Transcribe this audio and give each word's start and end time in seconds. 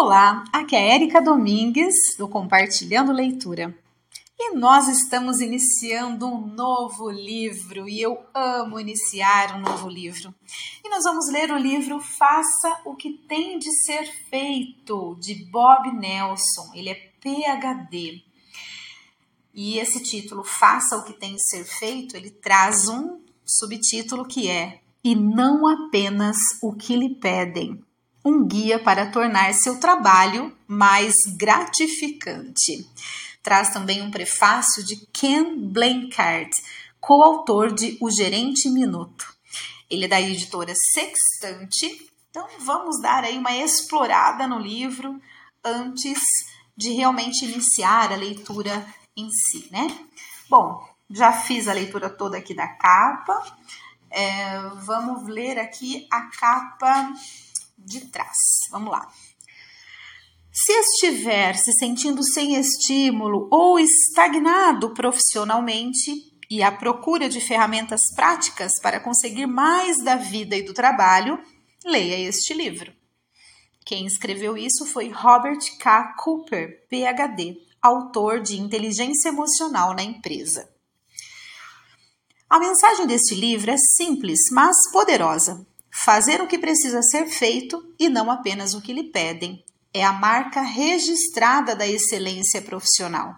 Olá, 0.00 0.44
aqui 0.52 0.76
é 0.76 0.92
a 0.92 0.94
Erika 0.94 1.20
Domingues 1.20 2.14
do 2.16 2.28
Compartilhando 2.28 3.10
Leitura. 3.10 3.76
E 4.38 4.54
nós 4.54 4.86
estamos 4.86 5.40
iniciando 5.40 6.24
um 6.24 6.46
novo 6.46 7.10
livro 7.10 7.88
e 7.88 8.00
eu 8.00 8.16
amo 8.32 8.78
iniciar 8.78 9.56
um 9.56 9.60
novo 9.60 9.88
livro. 9.88 10.32
E 10.84 10.88
nós 10.88 11.02
vamos 11.02 11.28
ler 11.32 11.50
o 11.50 11.58
livro 11.58 11.98
Faça 11.98 12.80
o 12.84 12.94
que 12.94 13.10
tem 13.10 13.58
de 13.58 13.72
ser 13.72 14.04
feito 14.30 15.16
de 15.18 15.34
Bob 15.50 15.90
Nelson. 15.90 16.70
Ele 16.76 16.90
é 16.90 17.10
PhD. 17.20 18.22
E 19.52 19.80
esse 19.80 20.00
título 20.00 20.44
Faça 20.44 20.96
o 20.96 21.02
que 21.02 21.12
tem 21.12 21.34
de 21.34 21.42
ser 21.42 21.64
feito, 21.64 22.16
ele 22.16 22.30
traz 22.30 22.88
um 22.88 23.18
subtítulo 23.44 24.24
que 24.24 24.48
é 24.48 24.78
E 25.02 25.16
não 25.16 25.66
apenas 25.66 26.36
o 26.62 26.72
que 26.72 26.94
lhe 26.94 27.16
pedem 27.16 27.82
um 28.28 28.46
guia 28.46 28.78
para 28.78 29.06
tornar 29.06 29.52
seu 29.54 29.80
trabalho 29.80 30.54
mais 30.66 31.14
gratificante. 31.36 32.86
Traz 33.42 33.70
também 33.70 34.02
um 34.02 34.10
prefácio 34.10 34.84
de 34.84 34.96
Ken 35.12 35.56
Blancard, 35.56 36.50
coautor 37.00 37.72
de 37.72 37.96
O 38.00 38.10
Gerente 38.10 38.68
Minuto. 38.68 39.26
Ele 39.88 40.04
é 40.04 40.08
da 40.08 40.20
editora 40.20 40.74
Sextante. 40.74 42.10
Então 42.30 42.46
vamos 42.60 43.00
dar 43.00 43.24
aí 43.24 43.38
uma 43.38 43.56
explorada 43.56 44.46
no 44.46 44.58
livro 44.58 45.18
antes 45.64 46.20
de 46.76 46.90
realmente 46.90 47.44
iniciar 47.46 48.12
a 48.12 48.16
leitura 48.16 48.86
em 49.16 49.30
si, 49.30 49.68
né? 49.72 49.88
Bom, 50.48 50.86
já 51.10 51.32
fiz 51.32 51.66
a 51.66 51.72
leitura 51.72 52.10
toda 52.10 52.36
aqui 52.36 52.54
da 52.54 52.68
capa. 52.68 53.56
É, 54.10 54.60
vamos 54.84 55.26
ler 55.26 55.58
aqui 55.58 56.06
a 56.10 56.22
capa 56.22 57.12
de 57.78 58.06
trás. 58.06 58.36
Vamos 58.70 58.90
lá. 58.90 59.08
Se 60.52 60.72
estiver 60.72 61.56
se 61.56 61.72
sentindo 61.72 62.22
sem 62.22 62.56
estímulo 62.56 63.48
ou 63.50 63.78
estagnado 63.78 64.92
profissionalmente 64.92 66.10
e 66.50 66.62
à 66.62 66.72
procura 66.72 67.28
de 67.28 67.40
ferramentas 67.40 68.12
práticas 68.14 68.72
para 68.80 69.00
conseguir 69.00 69.46
mais 69.46 70.02
da 70.02 70.16
vida 70.16 70.56
e 70.56 70.62
do 70.62 70.74
trabalho, 70.74 71.38
leia 71.84 72.28
este 72.28 72.54
livro. 72.54 72.92
Quem 73.84 74.06
escreveu 74.06 74.56
isso 74.56 74.84
foi 74.84 75.10
Robert 75.10 75.60
K. 75.78 76.14
Cooper, 76.18 76.86
PhD, 76.90 77.56
autor 77.80 78.40
de 78.40 78.60
Inteligência 78.60 79.28
Emocional 79.28 79.94
na 79.94 80.02
Empresa. 80.02 80.68
A 82.50 82.58
mensagem 82.58 83.06
deste 83.06 83.34
livro 83.34 83.70
é 83.70 83.76
simples, 83.96 84.40
mas 84.50 84.76
poderosa. 84.90 85.66
Fazer 86.04 86.40
o 86.40 86.46
que 86.46 86.58
precisa 86.58 87.02
ser 87.02 87.26
feito 87.26 87.82
e 87.98 88.08
não 88.08 88.30
apenas 88.30 88.72
o 88.72 88.80
que 88.80 88.92
lhe 88.92 89.10
pedem. 89.10 89.64
É 89.92 90.04
a 90.04 90.12
marca 90.12 90.60
registrada 90.60 91.74
da 91.74 91.88
excelência 91.88 92.62
profissional. 92.62 93.34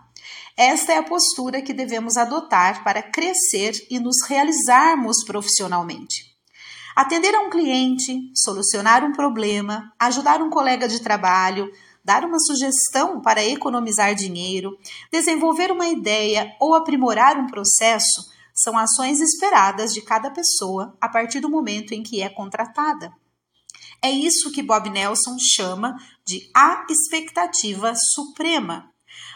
Esta 0.56 0.92
é 0.92 0.98
a 0.98 1.02
postura 1.02 1.62
que 1.62 1.72
devemos 1.72 2.18
adotar 2.18 2.84
para 2.84 3.02
crescer 3.02 3.72
e 3.90 3.98
nos 3.98 4.16
realizarmos 4.28 5.24
profissionalmente. 5.24 6.36
Atender 6.94 7.34
a 7.34 7.40
um 7.40 7.48
cliente, 7.48 8.30
solucionar 8.34 9.02
um 9.04 9.12
problema, 9.12 9.90
ajudar 9.98 10.42
um 10.42 10.50
colega 10.50 10.86
de 10.86 11.00
trabalho, 11.00 11.72
dar 12.04 12.26
uma 12.26 12.38
sugestão 12.38 13.22
para 13.22 13.42
economizar 13.42 14.14
dinheiro, 14.14 14.76
desenvolver 15.10 15.72
uma 15.72 15.88
ideia 15.88 16.54
ou 16.60 16.74
aprimorar 16.74 17.38
um 17.38 17.46
processo 17.46 18.28
são 18.62 18.76
ações 18.76 19.20
esperadas 19.20 19.92
de 19.92 20.02
cada 20.02 20.30
pessoa 20.30 20.96
a 21.00 21.08
partir 21.08 21.40
do 21.40 21.48
momento 21.48 21.92
em 21.92 22.02
que 22.02 22.22
é 22.22 22.28
contratada. 22.28 23.12
É 24.02 24.10
isso 24.10 24.50
que 24.52 24.62
Bob 24.62 24.88
Nelson 24.88 25.36
chama 25.38 25.96
de 26.24 26.50
a 26.54 26.86
expectativa 26.88 27.92
suprema. 28.14 28.90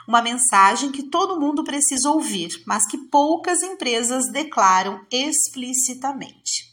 Uma 0.06 0.22
mensagem 0.22 0.90
que 0.90 1.04
todo 1.04 1.40
mundo 1.40 1.64
precisa 1.64 2.10
ouvir, 2.10 2.62
mas 2.66 2.86
que 2.86 2.98
poucas 2.98 3.62
empresas 3.62 4.30
declaram 4.30 5.04
explicitamente. 5.10 6.72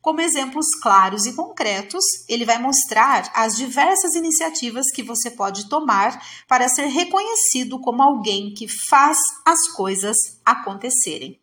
Como 0.00 0.20
exemplos 0.20 0.66
claros 0.82 1.26
e 1.26 1.34
concretos, 1.34 2.04
ele 2.28 2.44
vai 2.44 2.58
mostrar 2.58 3.30
as 3.34 3.56
diversas 3.56 4.14
iniciativas 4.14 4.86
que 4.94 5.02
você 5.02 5.30
pode 5.30 5.68
tomar 5.68 6.22
para 6.46 6.68
ser 6.68 6.86
reconhecido 6.86 7.80
como 7.80 8.02
alguém 8.02 8.54
que 8.54 8.68
faz 8.68 9.18
as 9.44 9.68
coisas 9.72 10.16
acontecerem 10.44 11.40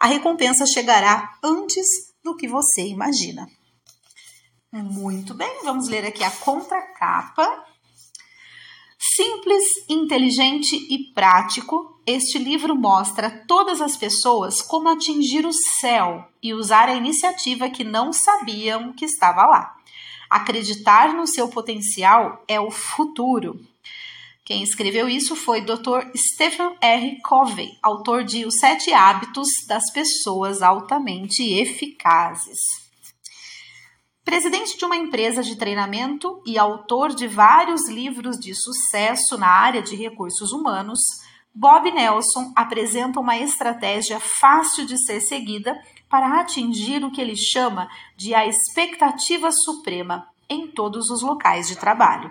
a 0.00 0.06
recompensa 0.06 0.66
chegará 0.66 1.38
antes 1.42 1.86
do 2.22 2.36
que 2.36 2.48
você 2.48 2.86
imagina. 2.86 3.48
Muito 4.72 5.34
bem, 5.34 5.62
vamos 5.62 5.88
ler 5.88 6.04
aqui 6.04 6.24
a 6.24 6.30
contracapa. 6.30 7.64
Simples, 8.98 9.62
inteligente 9.88 10.74
e 10.90 11.12
prático, 11.12 12.00
este 12.06 12.38
livro 12.38 12.74
mostra 12.74 13.44
todas 13.46 13.80
as 13.80 13.96
pessoas 13.96 14.60
como 14.60 14.88
atingir 14.88 15.46
o 15.46 15.52
céu 15.52 16.26
e 16.42 16.52
usar 16.52 16.88
a 16.88 16.94
iniciativa 16.94 17.70
que 17.70 17.84
não 17.84 18.12
sabiam 18.12 18.92
que 18.92 19.04
estava 19.04 19.46
lá. 19.46 19.76
Acreditar 20.28 21.14
no 21.14 21.26
seu 21.26 21.48
potencial 21.48 22.42
é 22.48 22.58
o 22.58 22.70
futuro. 22.70 23.60
Quem 24.44 24.62
escreveu 24.62 25.08
isso 25.08 25.34
foi 25.34 25.62
Dr. 25.62 26.10
Stephen 26.14 26.76
R. 26.78 27.18
Covey, 27.22 27.78
autor 27.82 28.22
de 28.22 28.44
Os 28.44 28.56
Sete 28.60 28.92
Hábitos 28.92 29.48
das 29.66 29.90
Pessoas 29.90 30.60
Altamente 30.60 31.42
Eficazes. 31.42 32.58
Presidente 34.22 34.76
de 34.76 34.84
uma 34.84 34.98
empresa 34.98 35.42
de 35.42 35.56
treinamento 35.56 36.42
e 36.44 36.58
autor 36.58 37.14
de 37.14 37.26
vários 37.26 37.88
livros 37.88 38.38
de 38.38 38.54
sucesso 38.54 39.38
na 39.38 39.48
área 39.48 39.80
de 39.80 39.96
recursos 39.96 40.52
humanos, 40.52 41.00
Bob 41.54 41.90
Nelson 41.90 42.52
apresenta 42.54 43.20
uma 43.20 43.38
estratégia 43.38 44.20
fácil 44.20 44.84
de 44.84 45.02
ser 45.06 45.20
seguida 45.20 45.74
para 46.06 46.38
atingir 46.38 47.02
o 47.02 47.10
que 47.10 47.20
ele 47.22 47.34
chama 47.34 47.88
de 48.14 48.34
a 48.34 48.46
expectativa 48.46 49.50
suprema 49.50 50.28
em 50.50 50.66
todos 50.66 51.08
os 51.08 51.22
locais 51.22 51.66
de 51.66 51.76
trabalho. 51.76 52.30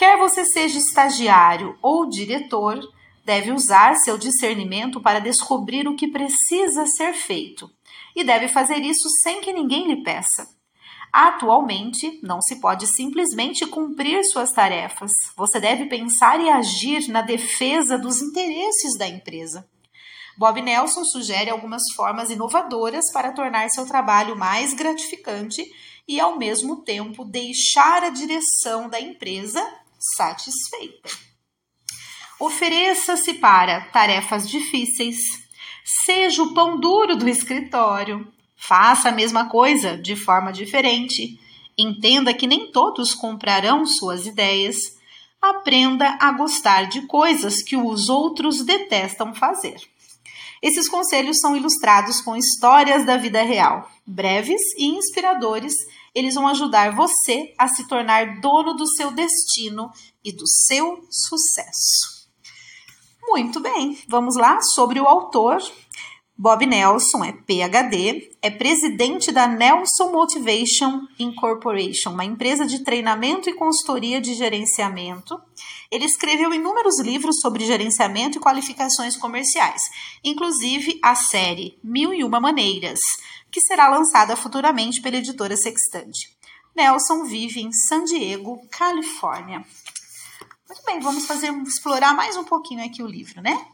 Quer 0.00 0.16
você 0.16 0.46
seja 0.46 0.78
estagiário 0.78 1.76
ou 1.82 2.08
diretor, 2.08 2.80
deve 3.22 3.52
usar 3.52 3.96
seu 3.96 4.16
discernimento 4.16 4.98
para 4.98 5.18
descobrir 5.18 5.86
o 5.86 5.94
que 5.94 6.08
precisa 6.08 6.86
ser 6.86 7.12
feito 7.12 7.70
e 8.16 8.24
deve 8.24 8.48
fazer 8.48 8.78
isso 8.78 9.06
sem 9.22 9.42
que 9.42 9.52
ninguém 9.52 9.86
lhe 9.86 10.02
peça. 10.02 10.48
Atualmente, 11.12 12.18
não 12.22 12.40
se 12.40 12.62
pode 12.62 12.86
simplesmente 12.86 13.66
cumprir 13.66 14.24
suas 14.24 14.50
tarefas. 14.52 15.12
Você 15.36 15.60
deve 15.60 15.84
pensar 15.84 16.40
e 16.40 16.48
agir 16.48 17.06
na 17.08 17.20
defesa 17.20 17.98
dos 17.98 18.22
interesses 18.22 18.96
da 18.96 19.06
empresa. 19.06 19.68
Bob 20.34 20.62
Nelson 20.62 21.04
sugere 21.04 21.50
algumas 21.50 21.82
formas 21.94 22.30
inovadoras 22.30 23.04
para 23.12 23.32
tornar 23.32 23.68
seu 23.68 23.84
trabalho 23.84 24.34
mais 24.34 24.72
gratificante 24.72 25.62
e, 26.08 26.18
ao 26.18 26.38
mesmo 26.38 26.76
tempo, 26.84 27.22
deixar 27.22 28.02
a 28.02 28.08
direção 28.08 28.88
da 28.88 28.98
empresa 28.98 29.62
satisfeita. 30.16 31.10
Ofereça-se 32.38 33.34
para 33.34 33.82
tarefas 33.92 34.48
difíceis. 34.48 35.18
Seja 35.84 36.42
o 36.42 36.54
pão 36.54 36.80
duro 36.80 37.14
do 37.14 37.28
escritório. 37.28 38.26
Faça 38.56 39.10
a 39.10 39.12
mesma 39.12 39.48
coisa 39.48 39.98
de 39.98 40.16
forma 40.16 40.52
diferente. 40.52 41.38
Entenda 41.76 42.32
que 42.32 42.46
nem 42.46 42.72
todos 42.72 43.14
comprarão 43.14 43.84
suas 43.84 44.26
ideias. 44.26 44.76
Aprenda 45.40 46.16
a 46.20 46.32
gostar 46.32 46.84
de 46.84 47.02
coisas 47.02 47.62
que 47.62 47.76
os 47.76 48.08
outros 48.08 48.64
detestam 48.64 49.34
fazer. 49.34 49.80
Esses 50.62 50.88
conselhos 50.88 51.38
são 51.40 51.56
ilustrados 51.56 52.20
com 52.20 52.36
histórias 52.36 53.06
da 53.06 53.16
vida 53.16 53.42
real, 53.42 53.90
breves 54.06 54.60
e 54.76 54.86
inspiradores 54.86 55.72
eles 56.14 56.34
vão 56.34 56.48
ajudar 56.48 56.94
você 56.94 57.54
a 57.58 57.68
se 57.68 57.86
tornar 57.86 58.40
dono 58.40 58.74
do 58.74 58.86
seu 58.86 59.10
destino 59.10 59.90
e 60.24 60.32
do 60.32 60.46
seu 60.46 61.04
sucesso. 61.10 62.28
Muito 63.22 63.60
bem, 63.60 63.98
vamos 64.08 64.36
lá 64.36 64.60
sobre 64.74 65.00
o 65.00 65.06
autor. 65.06 65.62
Bob 66.42 66.64
Nelson 66.64 67.22
é 67.22 67.32
PhD, 67.32 68.30
é 68.40 68.50
presidente 68.50 69.30
da 69.30 69.46
Nelson 69.46 70.10
Motivation 70.10 71.02
Incorporation, 71.18 72.12
uma 72.12 72.24
empresa 72.24 72.64
de 72.64 72.82
treinamento 72.82 73.50
e 73.50 73.52
consultoria 73.52 74.22
de 74.22 74.32
gerenciamento. 74.32 75.38
Ele 75.90 76.06
escreveu 76.06 76.54
inúmeros 76.54 76.98
livros 76.98 77.40
sobre 77.40 77.66
gerenciamento 77.66 78.38
e 78.38 78.40
qualificações 78.40 79.18
comerciais, 79.18 79.82
inclusive 80.24 80.98
a 81.04 81.14
série 81.14 81.78
Mil 81.84 82.14
e 82.14 82.24
Uma 82.24 82.40
Maneiras, 82.40 83.00
que 83.50 83.60
será 83.60 83.88
lançada 83.88 84.36
futuramente 84.36 85.00
pela 85.00 85.16
editora 85.16 85.56
Sextante. 85.56 86.36
Nelson 86.74 87.24
vive 87.24 87.60
em 87.60 87.72
San 87.72 88.04
Diego, 88.04 88.60
Califórnia. 88.70 89.64
Muito 90.68 90.82
bem, 90.84 91.00
vamos 91.00 91.26
fazer 91.26 91.52
explorar 91.62 92.14
mais 92.14 92.36
um 92.36 92.44
pouquinho 92.44 92.84
aqui 92.84 93.02
o 93.02 93.06
livro, 93.06 93.42
né? 93.42 93.66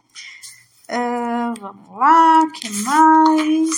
Uh, 0.89 1.61
vamos 1.61 1.91
lá, 1.91 2.41
que 2.55 2.71
mais? 2.85 3.71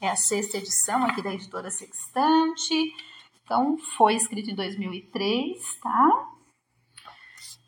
É 0.00 0.08
a 0.08 0.16
sexta 0.16 0.56
edição 0.56 1.04
aqui 1.04 1.22
da 1.22 1.32
editora 1.32 1.70
Sextante. 1.70 2.92
Então, 3.44 3.76
foi 3.96 4.14
escrito 4.14 4.50
em 4.50 4.54
2003, 4.54 5.56
tá? 5.82 6.28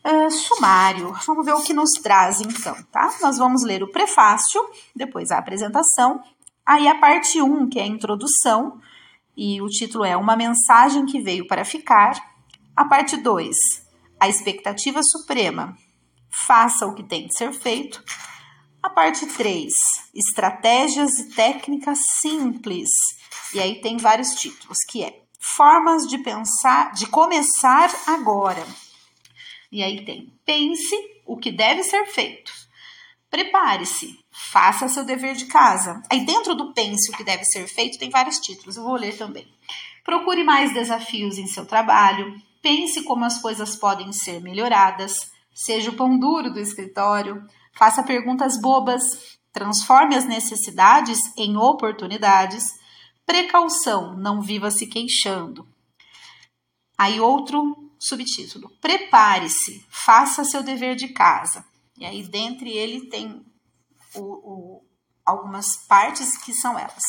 Uh, 0.04 0.30
sumário. 0.30 1.12
Vamos 1.26 1.44
ver 1.44 1.54
o 1.54 1.62
que 1.62 1.72
nos 1.72 1.90
traz, 2.02 2.40
então, 2.40 2.74
tá? 2.84 3.16
Nós 3.20 3.38
vamos 3.38 3.62
ler 3.62 3.82
o 3.82 3.90
prefácio, 3.90 4.60
depois 4.94 5.30
a 5.30 5.38
apresentação, 5.38 6.22
aí 6.64 6.88
a 6.88 6.98
parte 6.98 7.40
1, 7.40 7.68
que 7.68 7.78
é 7.78 7.82
a 7.82 7.86
introdução, 7.86 8.80
e 9.36 9.60
o 9.62 9.66
título 9.66 10.04
é 10.04 10.16
Uma 10.16 10.36
Mensagem 10.36 11.06
que 11.06 11.20
Veio 11.20 11.46
para 11.46 11.64
Ficar. 11.64 12.14
A 12.76 12.84
parte 12.84 13.16
2, 13.16 13.56
a 14.18 14.28
expectativa 14.28 15.00
suprema, 15.02 15.76
faça 16.30 16.86
o 16.86 16.94
que 16.94 17.02
tem 17.02 17.26
de 17.26 17.36
ser 17.36 17.52
feito. 17.52 18.02
A 18.82 18.88
parte 18.88 19.26
3, 19.26 19.72
estratégias 20.14 21.18
e 21.18 21.34
técnicas 21.34 21.98
simples. 22.20 22.88
E 23.54 23.60
aí 23.60 23.80
tem 23.80 23.96
vários 23.96 24.30
títulos, 24.30 24.78
que 24.88 25.02
é 25.02 25.20
Formas 25.42 26.02
de 26.02 26.18
pensar, 26.18 26.92
de 26.92 27.06
começar 27.06 27.90
agora. 28.06 28.64
E 29.72 29.82
aí 29.82 30.04
tem 30.04 30.32
pense 30.44 30.94
o 31.24 31.36
que 31.36 31.50
deve 31.50 31.82
ser 31.82 32.04
feito. 32.06 32.52
Prepare-se, 33.30 34.18
faça 34.48 34.88
seu 34.88 35.04
dever 35.04 35.34
de 35.34 35.46
casa. 35.46 36.02
Aí 36.10 36.24
dentro 36.24 36.54
do 36.54 36.72
pense 36.72 37.10
o 37.10 37.16
que 37.16 37.24
deve 37.24 37.44
ser 37.44 37.66
feito 37.66 37.98
tem 37.98 38.10
vários 38.10 38.36
títulos, 38.38 38.76
eu 38.76 38.84
vou 38.84 38.94
ler 38.94 39.16
também. 39.16 39.46
Procure 40.04 40.42
mais 40.42 40.72
desafios 40.72 41.38
em 41.38 41.46
seu 41.46 41.66
trabalho, 41.66 42.34
pense 42.62 43.02
como 43.04 43.24
as 43.24 43.40
coisas 43.40 43.76
podem 43.76 44.12
ser 44.12 44.40
melhoradas, 44.40 45.30
seja 45.54 45.90
o 45.90 45.96
pão 45.96 46.18
duro 46.18 46.52
do 46.52 46.58
escritório, 46.58 47.44
faça 47.74 48.02
perguntas 48.02 48.60
bobas, 48.60 49.02
transforme 49.52 50.16
as 50.16 50.24
necessidades 50.24 51.18
em 51.36 51.56
oportunidades. 51.56 52.64
Precaução, 53.26 54.16
não 54.16 54.40
viva 54.40 54.70
se 54.70 54.86
queixando. 54.86 55.68
Aí 56.98 57.20
outro 57.20 57.92
subtítulo: 57.98 58.70
Prepare-se, 58.80 59.86
faça 59.88 60.44
seu 60.44 60.62
dever 60.62 60.96
de 60.96 61.08
casa. 61.08 61.64
E 61.96 62.04
aí, 62.04 62.22
dentre 62.22 62.70
ele, 62.70 63.08
tem 63.08 63.44
o, 64.14 64.20
o, 64.20 64.84
algumas 65.24 65.76
partes 65.88 66.36
que 66.36 66.52
são 66.52 66.78
elas. 66.78 67.02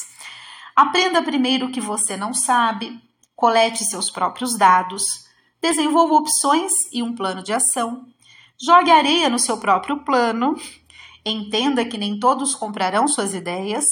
Aprenda 0.75 1.21
primeiro 1.21 1.67
o 1.67 1.71
que 1.71 1.81
você 1.81 2.15
não 2.15 2.33
sabe, 2.33 3.01
colete 3.35 3.83
seus 3.83 4.09
próprios 4.09 4.57
dados, 4.57 5.03
desenvolva 5.61 6.15
opções 6.15 6.71
e 6.91 7.03
um 7.03 7.15
plano 7.15 7.43
de 7.43 7.53
ação, 7.53 8.05
jogue 8.59 8.91
areia 8.91 9.29
no 9.29 9.39
seu 9.39 9.57
próprio 9.57 10.03
plano, 10.03 10.55
entenda 11.25 11.85
que 11.85 11.97
nem 11.97 12.19
todos 12.19 12.55
comprarão 12.55 13.07
suas 13.07 13.33
ideias, 13.33 13.85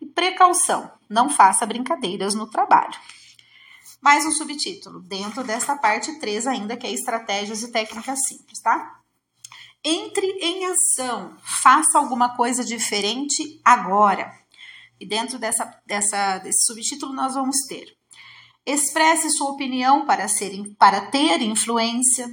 e 0.00 0.06
precaução, 0.06 0.90
não 1.08 1.30
faça 1.30 1.64
brincadeiras 1.64 2.34
no 2.34 2.48
trabalho 2.48 2.98
mais 4.06 4.24
um 4.24 4.30
subtítulo, 4.30 5.00
dentro 5.00 5.42
dessa 5.42 5.76
parte 5.76 6.16
3 6.20 6.46
ainda, 6.46 6.76
que 6.76 6.86
é 6.86 6.92
estratégias 6.92 7.64
e 7.64 7.72
técnicas 7.72 8.20
simples, 8.28 8.60
tá? 8.60 8.95
Entre 9.88 10.26
em 10.40 10.64
ação, 10.64 11.36
faça 11.44 11.96
alguma 11.96 12.34
coisa 12.34 12.64
diferente 12.64 13.60
agora. 13.64 14.36
E 14.98 15.06
dentro 15.06 15.38
dessa, 15.38 15.80
dessa, 15.86 16.38
desse 16.38 16.64
subtítulo 16.64 17.12
nós 17.12 17.34
vamos 17.34 17.54
ter. 17.68 17.96
Expresse 18.66 19.30
sua 19.30 19.52
opinião 19.52 20.04
para, 20.04 20.26
ser, 20.26 20.50
para 20.76 21.02
ter 21.02 21.40
influência, 21.40 22.28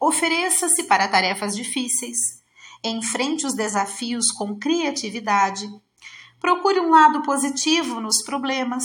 ofereça-se 0.00 0.82
para 0.88 1.06
tarefas 1.06 1.54
difíceis, 1.54 2.16
enfrente 2.82 3.46
os 3.46 3.54
desafios 3.54 4.32
com 4.32 4.58
criatividade, 4.58 5.70
procure 6.40 6.80
um 6.80 6.90
lado 6.90 7.22
positivo 7.22 8.00
nos 8.00 8.24
problemas, 8.24 8.82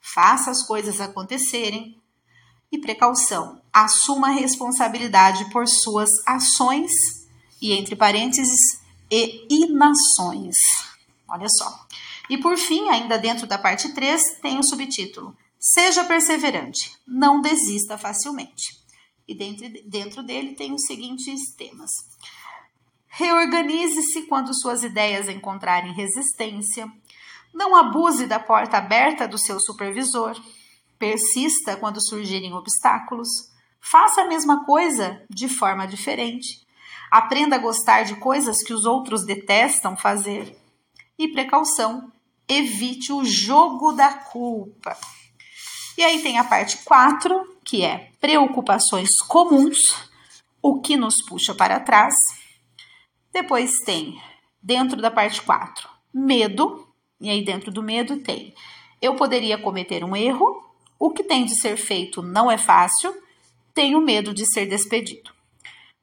faça 0.00 0.50
as 0.50 0.66
coisas 0.66 0.98
acontecerem. 0.98 2.00
E 2.72 2.78
precaução, 2.78 3.60
assuma 3.70 4.28
a 4.28 4.32
responsabilidade 4.32 5.50
por 5.50 5.68
suas 5.68 6.08
ações 6.26 7.19
e, 7.60 7.72
entre 7.72 7.96
parênteses, 7.96 8.80
e 9.10 9.46
inações. 9.50 10.56
Olha 11.28 11.48
só. 11.48 11.86
E 12.28 12.38
por 12.38 12.56
fim, 12.56 12.88
ainda 12.88 13.18
dentro 13.18 13.46
da 13.46 13.58
parte 13.58 13.92
3, 13.92 14.38
tem 14.40 14.58
o 14.58 14.62
subtítulo: 14.62 15.36
Seja 15.58 16.04
perseverante, 16.04 16.92
não 17.06 17.40
desista 17.40 17.98
facilmente. 17.98 18.78
E 19.26 19.34
dentro, 19.34 19.68
dentro 19.86 20.22
dele 20.22 20.54
tem 20.54 20.72
os 20.72 20.86
seguintes 20.86 21.54
temas: 21.56 21.90
Reorganize-se 23.08 24.22
quando 24.22 24.54
suas 24.54 24.84
ideias 24.84 25.28
encontrarem 25.28 25.92
resistência. 25.92 26.90
Não 27.52 27.74
abuse 27.74 28.26
da 28.26 28.38
porta 28.38 28.78
aberta 28.78 29.26
do 29.26 29.36
seu 29.36 29.58
supervisor. 29.60 30.40
Persista 30.98 31.76
quando 31.76 32.00
surgirem 32.00 32.54
obstáculos. 32.54 33.28
Faça 33.80 34.22
a 34.22 34.28
mesma 34.28 34.64
coisa 34.64 35.20
de 35.28 35.48
forma 35.48 35.86
diferente. 35.86 36.64
Aprenda 37.10 37.56
a 37.56 37.58
gostar 37.58 38.04
de 38.04 38.14
coisas 38.16 38.62
que 38.62 38.72
os 38.72 38.84
outros 38.84 39.24
detestam 39.24 39.96
fazer. 39.96 40.56
E 41.18 41.28
precaução, 41.28 42.10
evite 42.48 43.12
o 43.12 43.24
jogo 43.24 43.92
da 43.92 44.12
culpa. 44.12 44.96
E 45.98 46.02
aí 46.02 46.22
tem 46.22 46.38
a 46.38 46.44
parte 46.44 46.78
4, 46.78 47.58
que 47.64 47.84
é 47.84 48.10
preocupações 48.20 49.10
comuns, 49.28 49.78
o 50.62 50.80
que 50.80 50.96
nos 50.96 51.22
puxa 51.22 51.54
para 51.54 51.80
trás. 51.80 52.14
Depois 53.32 53.70
tem, 53.84 54.20
dentro 54.62 55.00
da 55.00 55.10
parte 55.10 55.42
4, 55.42 55.88
medo, 56.12 56.88
e 57.20 57.28
aí 57.28 57.44
dentro 57.44 57.70
do 57.70 57.82
medo 57.82 58.18
tem: 58.18 58.54
eu 59.00 59.14
poderia 59.14 59.58
cometer 59.58 60.04
um 60.04 60.16
erro, 60.16 60.62
o 60.98 61.10
que 61.10 61.24
tem 61.24 61.44
de 61.44 61.58
ser 61.58 61.76
feito 61.76 62.22
não 62.22 62.50
é 62.50 62.58
fácil, 62.58 63.14
tenho 63.72 64.00
medo 64.00 64.34
de 64.34 64.44
ser 64.52 64.66
despedido. 64.66 65.32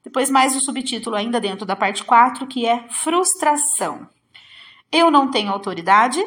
Depois 0.07 0.29
mais 0.29 0.55
o 0.55 0.61
subtítulo 0.61 1.17
ainda 1.17 1.37
dentro 1.37 1.65
da 1.65 1.75
parte 1.75 2.01
4, 2.01 2.47
que 2.47 2.65
é 2.65 2.87
frustração. 2.87 4.07
Eu 4.89 5.11
não 5.11 5.29
tenho 5.29 5.51
autoridade, 5.51 6.23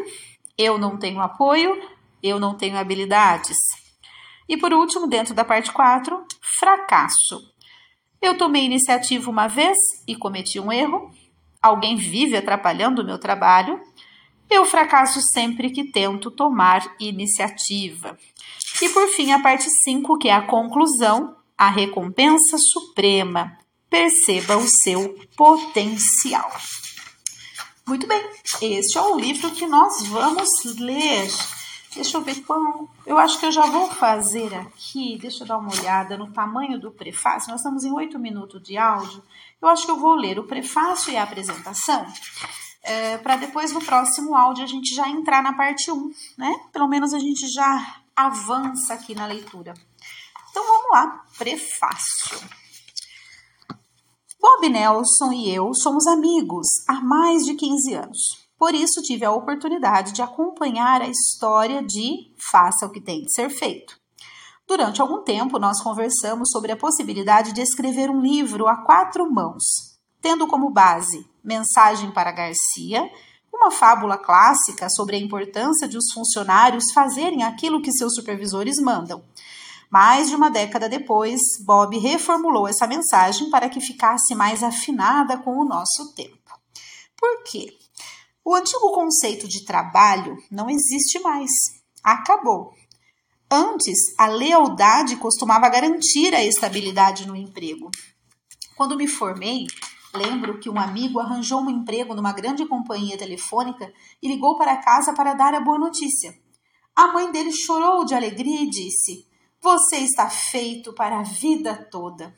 eu 0.59 0.77
não 0.77 0.99
tenho 0.99 1.19
apoio, 1.19 1.81
eu 2.23 2.38
não 2.38 2.55
tenho 2.55 2.77
habilidades. 2.77 3.56
E 4.47 4.55
por 4.59 4.75
último, 4.75 5.06
dentro 5.06 5.32
da 5.32 5.47
parte 5.47 5.73
4, 5.73 6.23
fracasso. 6.59 7.41
Eu 8.21 8.37
tomei 8.37 8.67
iniciativa 8.67 9.31
uma 9.31 9.49
vez 9.49 9.79
e 10.06 10.15
cometi 10.15 10.61
um 10.61 10.71
erro. 10.71 11.11
Alguém 11.62 11.97
vive 11.97 12.37
atrapalhando 12.37 13.00
o 13.00 13.06
meu 13.06 13.19
trabalho. 13.19 13.81
Eu 14.50 14.67
fracasso 14.67 15.23
sempre 15.23 15.71
que 15.71 15.91
tento 15.91 16.31
tomar 16.31 16.97
iniciativa. 17.00 18.15
E 18.82 18.91
por 18.91 19.09
fim, 19.09 19.32
a 19.32 19.41
parte 19.41 19.71
5, 19.85 20.19
que 20.19 20.29
é 20.29 20.35
a 20.35 20.47
conclusão, 20.47 21.35
a 21.56 21.71
recompensa 21.71 22.59
suprema. 22.59 23.58
Perceba 23.91 24.56
o 24.56 24.67
seu 24.67 25.19
potencial. 25.37 26.51
Muito 27.87 28.06
bem, 28.06 28.25
este 28.63 28.97
é 28.97 29.03
o 29.03 29.19
livro 29.19 29.51
que 29.51 29.67
nós 29.67 30.06
vamos 30.06 30.65
ler. 30.79 31.29
Deixa 31.94 32.17
eu 32.17 32.23
ver 32.23 32.37
qual. 32.43 32.89
Eu 33.05 33.19
acho 33.19 33.41
que 33.41 33.47
eu 33.47 33.53
já 33.53 33.67
vou 33.67 33.91
fazer 33.91 34.55
aqui. 34.55 35.19
Deixa 35.20 35.43
eu 35.43 35.49
dar 35.49 35.59
uma 35.59 35.73
olhada 35.73 36.17
no 36.17 36.32
tamanho 36.32 36.79
do 36.79 36.93
prefácio. 36.93 37.51
Nós 37.51 37.61
estamos 37.61 37.82
em 37.82 37.93
oito 37.93 38.17
minutos 38.19 38.63
de 38.63 38.79
áudio. 38.79 39.23
Eu 39.61 39.69
acho 39.69 39.85
que 39.85 39.91
eu 39.91 39.99
vou 39.99 40.15
ler 40.15 40.39
o 40.39 40.44
prefácio 40.44 41.13
e 41.13 41.17
a 41.17 41.25
apresentação 41.25 42.06
é, 42.82 43.19
para 43.19 43.37
depois 43.37 43.73
no 43.73 43.85
próximo 43.85 44.35
áudio 44.35 44.65
a 44.65 44.67
gente 44.67 44.94
já 44.94 45.09
entrar 45.09 45.43
na 45.43 45.53
parte 45.53 45.91
1, 45.91 46.11
né? 46.39 46.55
Pelo 46.73 46.89
menos 46.89 47.13
a 47.13 47.19
gente 47.19 47.47
já 47.49 48.01
avança 48.17 48.94
aqui 48.94 49.15
na 49.15 49.27
leitura. 49.27 49.75
Então 50.51 50.67
vamos 50.67 50.91
lá, 50.91 51.25
prefácio. 51.39 52.39
Bob 54.41 54.70
Nelson 54.70 55.32
e 55.32 55.55
eu 55.55 55.75
somos 55.75 56.06
amigos 56.06 56.67
há 56.89 56.94
mais 57.03 57.44
de 57.44 57.53
15 57.53 57.93
anos. 57.93 58.19
Por 58.59 58.75
isso 58.75 59.03
tive 59.03 59.23
a 59.23 59.31
oportunidade 59.31 60.13
de 60.13 60.23
acompanhar 60.23 61.03
a 61.03 61.09
história 61.09 61.82
de 61.82 62.32
Faça 62.39 62.87
o 62.87 62.91
que 62.91 63.03
tem 63.03 63.20
de 63.20 63.35
ser 63.35 63.51
feito. 63.51 64.01
Durante 64.67 65.03
algum 65.03 65.23
tempo, 65.23 65.59
nós 65.59 65.82
conversamos 65.82 66.49
sobre 66.51 66.73
a 66.73 66.77
possibilidade 66.77 67.53
de 67.53 67.61
escrever 67.61 68.09
um 68.09 68.23
livro 68.23 68.67
a 68.67 68.79
quatro 68.79 69.31
mãos, 69.31 69.63
tendo 70.23 70.47
como 70.47 70.70
base 70.70 71.29
Mensagem 71.44 72.11
para 72.11 72.32
Garcia, 72.32 73.11
uma 73.53 73.70
fábula 73.70 74.17
clássica 74.17 74.89
sobre 74.89 75.17
a 75.17 75.20
importância 75.20 75.87
de 75.87 75.99
os 75.99 76.13
funcionários 76.15 76.93
fazerem 76.93 77.43
aquilo 77.43 77.82
que 77.82 77.93
seus 77.93 78.15
supervisores 78.15 78.81
mandam. 78.81 79.23
Mais 79.91 80.29
de 80.29 80.37
uma 80.37 80.51
década 80.51 80.89
depois, 80.89 81.41
Bob 81.65 81.99
reformulou 81.99 82.69
essa 82.69 82.87
mensagem 82.87 83.51
para 83.51 83.69
que 83.69 83.81
ficasse 83.81 84.35
mais 84.35 84.63
afinada 84.63 85.39
com 85.39 85.51
o 85.59 85.65
nosso 85.65 86.15
tempo. 86.15 86.39
Por 87.19 87.43
quê? 87.43 87.77
O 88.44 88.55
antigo 88.55 88.93
conceito 88.93 89.49
de 89.49 89.65
trabalho 89.65 90.37
não 90.51 90.70
existe 90.70 91.19
mais. 91.20 91.51
Acabou. 92.05 92.73
Antes, 93.51 93.99
a 94.17 94.29
lealdade 94.29 95.17
costumava 95.17 95.69
garantir 95.69 96.35
a 96.35 96.44
estabilidade 96.44 97.27
no 97.27 97.35
emprego. 97.35 97.91
Quando 98.77 98.97
me 98.97 99.09
formei, 99.09 99.67
Lembro 100.13 100.59
que 100.59 100.69
um 100.69 100.79
amigo 100.79 101.20
arranjou 101.20 101.61
um 101.61 101.70
emprego 101.70 102.15
numa 102.15 102.32
grande 102.32 102.67
companhia 102.67 103.17
telefônica 103.17 103.93
e 104.20 104.27
ligou 104.27 104.59
para 104.59 104.77
casa 104.79 105.13
para 105.15 105.35
dar 105.35 105.55
a 105.55 105.61
boa 105.61 105.79
notícia. 105.79 106.35
A 106.97 107.13
mãe 107.13 107.31
dele 107.31 107.53
chorou 107.53 108.05
de 108.05 108.13
alegria 108.13 108.61
e 108.61 108.69
disse: 108.69 109.30
você 109.62 109.98
está 109.98 110.31
feito 110.31 110.93
para 110.94 111.20
a 111.20 111.22
vida 111.22 111.76
toda. 111.90 112.34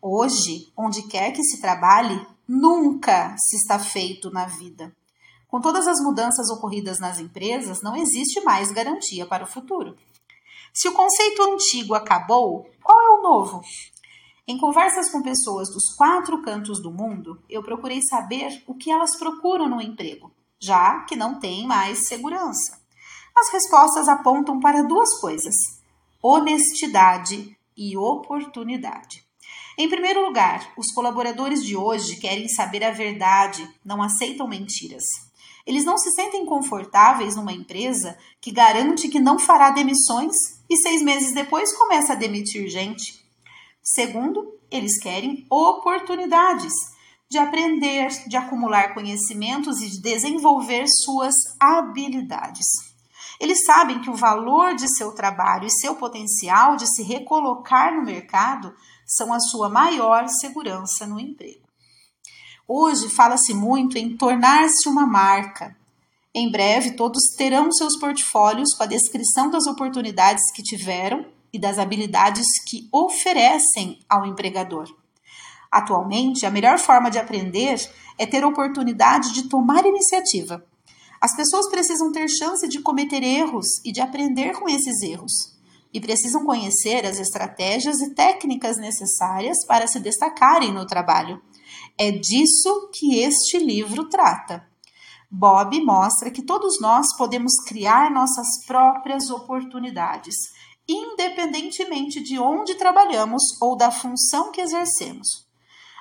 Hoje, 0.00 0.72
onde 0.76 1.02
quer 1.02 1.30
que 1.30 1.42
se 1.44 1.60
trabalhe, 1.60 2.26
nunca 2.48 3.36
se 3.38 3.56
está 3.56 3.78
feito 3.78 4.28
na 4.30 4.46
vida. 4.46 4.94
Com 5.46 5.60
todas 5.60 5.86
as 5.86 6.00
mudanças 6.00 6.50
ocorridas 6.50 6.98
nas 6.98 7.20
empresas, 7.20 7.80
não 7.80 7.94
existe 7.94 8.40
mais 8.40 8.72
garantia 8.72 9.24
para 9.24 9.44
o 9.44 9.46
futuro. 9.46 9.96
Se 10.74 10.88
o 10.88 10.92
conceito 10.92 11.42
antigo 11.42 11.94
acabou, 11.94 12.66
qual 12.82 13.00
é 13.00 13.18
o 13.18 13.22
novo? 13.22 13.60
Em 14.48 14.58
conversas 14.58 15.10
com 15.10 15.22
pessoas 15.22 15.68
dos 15.68 15.94
quatro 15.94 16.42
cantos 16.42 16.82
do 16.82 16.90
mundo, 16.90 17.40
eu 17.48 17.62
procurei 17.62 18.00
saber 18.02 18.64
o 18.66 18.74
que 18.74 18.90
elas 18.90 19.16
procuram 19.16 19.68
no 19.68 19.80
emprego, 19.80 20.32
já 20.58 21.04
que 21.04 21.14
não 21.14 21.38
têm 21.38 21.66
mais 21.66 22.08
segurança. 22.08 22.82
As 23.36 23.52
respostas 23.52 24.08
apontam 24.08 24.58
para 24.58 24.82
duas 24.82 25.20
coisas: 25.20 25.54
honestidade 26.22 27.56
e 27.76 27.96
oportunidade. 27.96 29.24
Em 29.76 29.88
primeiro 29.88 30.24
lugar, 30.24 30.72
os 30.76 30.92
colaboradores 30.92 31.64
de 31.64 31.76
hoje 31.76 32.16
querem 32.16 32.46
saber 32.48 32.84
a 32.84 32.90
verdade, 32.90 33.68
não 33.84 34.02
aceitam 34.02 34.46
mentiras. 34.46 35.02
Eles 35.66 35.84
não 35.84 35.96
se 35.96 36.10
sentem 36.12 36.44
confortáveis 36.44 37.36
numa 37.36 37.52
empresa 37.52 38.16
que 38.40 38.50
garante 38.50 39.08
que 39.08 39.18
não 39.18 39.38
fará 39.38 39.70
demissões 39.70 40.34
e 40.68 40.76
seis 40.76 41.02
meses 41.02 41.32
depois 41.32 41.76
começa 41.76 42.12
a 42.12 42.16
demitir 42.16 42.68
gente. 42.68 43.24
Segundo, 43.82 44.58
eles 44.70 44.98
querem 44.98 45.46
oportunidades 45.50 46.72
de 47.30 47.38
aprender, 47.38 48.08
de 48.28 48.36
acumular 48.36 48.92
conhecimentos 48.94 49.80
e 49.80 49.88
de 49.88 50.02
desenvolver 50.02 50.84
suas 50.86 51.34
habilidades. 51.58 52.91
Eles 53.42 53.64
sabem 53.64 54.00
que 54.00 54.08
o 54.08 54.14
valor 54.14 54.76
de 54.76 54.86
seu 54.96 55.10
trabalho 55.10 55.66
e 55.66 55.80
seu 55.80 55.96
potencial 55.96 56.76
de 56.76 56.86
se 56.86 57.02
recolocar 57.02 57.92
no 57.92 58.04
mercado 58.04 58.72
são 59.04 59.34
a 59.34 59.40
sua 59.40 59.68
maior 59.68 60.28
segurança 60.28 61.08
no 61.08 61.18
emprego. 61.18 61.66
Hoje 62.68 63.08
fala-se 63.08 63.52
muito 63.52 63.98
em 63.98 64.16
tornar-se 64.16 64.88
uma 64.88 65.04
marca. 65.04 65.76
Em 66.32 66.52
breve, 66.52 66.92
todos 66.92 67.34
terão 67.36 67.72
seus 67.72 67.98
portfólios 67.98 68.76
com 68.76 68.84
a 68.84 68.86
descrição 68.86 69.50
das 69.50 69.66
oportunidades 69.66 70.52
que 70.52 70.62
tiveram 70.62 71.26
e 71.52 71.58
das 71.58 71.80
habilidades 71.80 72.46
que 72.68 72.88
oferecem 72.92 73.98
ao 74.08 74.24
empregador. 74.24 74.86
Atualmente, 75.68 76.46
a 76.46 76.50
melhor 76.50 76.78
forma 76.78 77.10
de 77.10 77.18
aprender 77.18 77.90
é 78.16 78.24
ter 78.24 78.44
oportunidade 78.44 79.32
de 79.32 79.48
tomar 79.48 79.84
iniciativa. 79.84 80.64
As 81.22 81.36
pessoas 81.36 81.70
precisam 81.70 82.10
ter 82.10 82.28
chance 82.28 82.66
de 82.66 82.80
cometer 82.80 83.22
erros 83.22 83.66
e 83.84 83.92
de 83.92 84.00
aprender 84.00 84.58
com 84.58 84.68
esses 84.68 85.00
erros. 85.02 85.56
E 85.94 86.00
precisam 86.00 86.44
conhecer 86.44 87.06
as 87.06 87.20
estratégias 87.20 88.00
e 88.00 88.12
técnicas 88.12 88.76
necessárias 88.76 89.64
para 89.64 89.86
se 89.86 90.00
destacarem 90.00 90.72
no 90.72 90.84
trabalho. 90.84 91.40
É 91.96 92.10
disso 92.10 92.90
que 92.92 93.20
este 93.20 93.58
livro 93.58 94.08
trata. 94.08 94.66
Bob 95.30 95.80
mostra 95.84 96.28
que 96.28 96.42
todos 96.42 96.80
nós 96.80 97.06
podemos 97.16 97.52
criar 97.68 98.10
nossas 98.10 98.48
próprias 98.66 99.30
oportunidades 99.30 100.34
independentemente 100.88 102.20
de 102.20 102.38
onde 102.40 102.74
trabalhamos 102.74 103.42
ou 103.60 103.76
da 103.76 103.92
função 103.92 104.50
que 104.50 104.60
exercemos. 104.60 105.46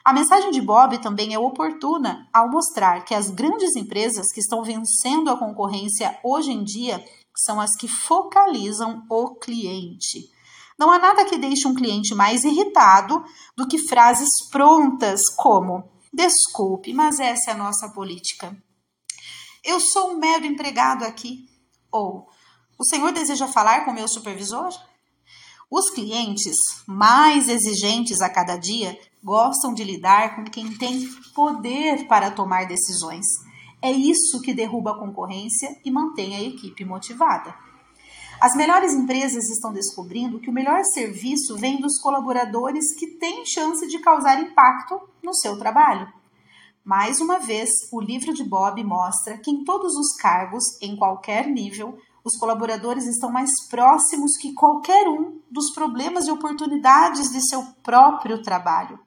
A 0.04 0.14
mensagem 0.14 0.50
de 0.50 0.62
Bob 0.62 0.98
também 1.00 1.34
é 1.34 1.40
oportuna 1.40 2.28
ao 2.34 2.50
mostrar 2.50 3.06
que 3.06 3.14
as 3.14 3.30
grandes 3.30 3.76
empresas 3.76 4.32
que 4.34 4.40
estão 4.40 4.64
vencendo 4.64 5.30
a 5.30 5.38
concorrência 5.38 6.20
hoje 6.24 6.52
em 6.52 6.64
dia 6.64 7.04
são 7.36 7.62
as 7.62 7.76
que 7.76 7.88
focalizam 7.88 9.04
o 9.10 9.36
cliente. 9.36 10.30
Não 10.78 10.90
há 10.92 10.98
nada 10.98 11.26
que 11.26 11.38
deixe 11.38 11.68
um 11.68 11.76
cliente 11.76 12.16
mais 12.16 12.44
irritado 12.44 13.24
do 13.56 13.68
que 13.68 13.78
frases 13.88 14.30
prontas 14.50 15.22
como: 15.36 15.84
desculpe, 16.12 16.94
mas 16.94 17.20
essa 17.20 17.52
é 17.52 17.54
a 17.54 17.58
nossa 17.58 17.90
política. 17.90 18.58
Eu 19.64 19.80
sou 19.80 20.12
um 20.12 20.18
mero 20.18 20.46
empregado 20.46 21.04
aqui. 21.04 21.48
Ou 21.92 22.28
o 22.80 22.86
senhor 22.86 23.12
deseja 23.12 23.48
falar 23.48 23.86
com 23.86 23.94
meu 23.94 24.08
supervisor? 24.08 24.70
Os 25.70 25.92
clientes 25.92 26.58
mais 26.88 27.48
exigentes 27.48 28.20
a 28.22 28.30
cada 28.30 28.58
dia 28.58 28.98
gostam 29.24 29.74
de 29.74 29.84
lidar 29.84 30.36
com 30.36 30.44
quem 30.44 30.76
tem 30.78 31.08
poder 31.34 32.08
para 32.08 32.32
tomar 32.32 32.68
decisões. 32.68 33.26
É 33.82 33.92
isso 33.92 34.42
que 34.42 34.54
derruba 34.54 34.92
a 34.92 35.00
concorrência 35.00 35.78
e 35.84 35.92
mantém 35.92 36.36
a 36.36 36.42
equipe 36.42 36.86
motivada. 36.86 37.54
As 38.40 38.56
melhores 38.56 38.94
empresas 38.94 39.50
estão 39.50 39.72
descobrindo 39.72 40.40
que 40.40 40.50
o 40.50 40.54
melhor 40.54 40.84
serviço 40.84 41.56
vem 41.58 41.80
dos 41.80 42.00
colaboradores 42.00 42.96
que 42.98 43.06
têm 43.06 43.46
chance 43.46 43.88
de 43.88 44.00
causar 44.00 44.42
impacto 44.42 45.00
no 45.22 45.34
seu 45.34 45.60
trabalho. 45.60 46.12
Mais 46.84 47.22
uma 47.22 47.38
vez, 47.38 47.70
o 47.92 48.02
livro 48.02 48.34
de 48.34 48.44
Bob 48.44 48.84
mostra 48.84 49.38
que 49.38 49.52
em 49.52 49.64
todos 49.64 49.96
os 49.96 50.16
cargos, 50.16 50.64
em 50.82 50.96
qualquer 50.96 51.46
nível, 51.46 52.00
os 52.24 52.36
colaboradores 52.38 53.06
estão 53.06 53.32
mais 53.32 53.52
próximos 53.70 54.36
que 54.38 54.54
qualquer 54.54 55.08
um 55.08 55.40
dos 55.50 55.72
problemas 55.72 56.28
e 56.28 56.32
oportunidades 56.32 57.32
de 57.32 57.48
seu 57.48 57.64
próprio 57.84 58.42
trabalho. 58.42 59.00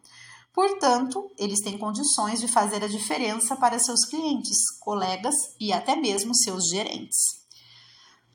Portanto, 0.54 1.28
eles 1.36 1.60
têm 1.60 1.76
condições 1.76 2.40
de 2.40 2.46
fazer 2.46 2.84
a 2.84 2.88
diferença 2.88 3.56
para 3.56 3.80
seus 3.80 4.04
clientes, 4.04 4.56
colegas 4.80 5.34
e 5.60 5.72
até 5.72 5.96
mesmo 5.96 6.32
seus 6.32 6.68
gerentes. 6.68 7.16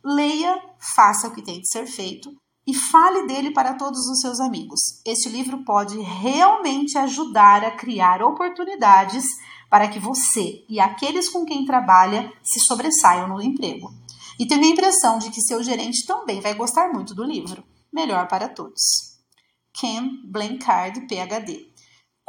Leia, 0.04 0.62
faça 0.78 1.30
o 1.30 1.34
que 1.34 1.42
tem 1.42 1.62
de 1.62 1.70
ser 1.70 1.88
feito 1.88 2.30
e 2.68 2.74
fale 2.74 3.26
dele 3.26 3.52
para 3.52 3.76
todos 3.76 4.06
os 4.08 4.20
seus 4.20 4.42
amigos. 4.42 4.80
Este 5.06 5.30
livro 5.30 5.64
pode 5.64 5.98
realmente 6.00 6.98
ajudar 6.98 7.64
a 7.64 7.72
criar 7.72 8.22
oportunidades 8.22 9.24
para 9.70 9.88
que 9.88 10.00
você 10.00 10.66
e 10.68 10.78
aqueles 10.80 11.30
com 11.30 11.46
quem 11.46 11.66
trabalha 11.66 12.32
se 12.44 12.60
sobressaiam 12.60 13.30
no 13.30 13.42
emprego. 13.42 13.94
E 14.38 14.46
tenho 14.46 14.64
a 14.64 14.68
impressão 14.68 15.20
de 15.20 15.30
que 15.30 15.42
seu 15.42 15.64
gerente 15.64 16.06
também 16.06 16.42
vai 16.42 16.54
gostar 16.54 16.92
muito 16.92 17.16
do 17.16 17.24
livro. 17.24 17.64
Melhor 17.92 18.28
para 18.28 18.50
todos. 18.50 19.10
Ken 19.74 20.22
Blanchard, 20.26 21.08
PhD, 21.08 21.69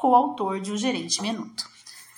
coautor 0.01 0.59
de 0.61 0.73
O 0.73 0.79
Gerente 0.79 1.21
Minuto. 1.21 1.69